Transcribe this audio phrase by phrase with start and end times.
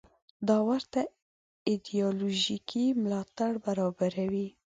[0.47, 1.01] دا ورته
[1.69, 4.47] ایدیالوژیکي ملاتړ برابروي.